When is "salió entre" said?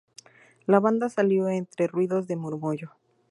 1.09-1.85